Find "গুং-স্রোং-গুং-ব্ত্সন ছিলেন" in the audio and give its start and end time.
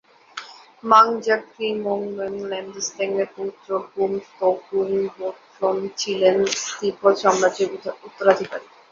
3.93-6.37